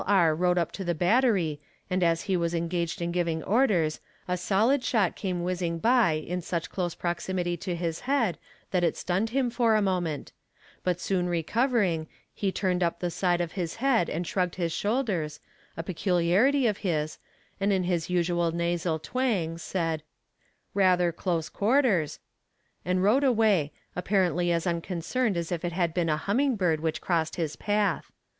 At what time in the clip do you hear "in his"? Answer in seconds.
17.71-18.09